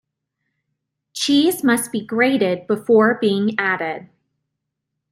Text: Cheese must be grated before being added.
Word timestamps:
Cheese 1.13 1.63
must 1.63 1.91
be 1.91 2.03
grated 2.03 2.65
before 2.65 3.19
being 3.21 3.51
added. 3.59 4.09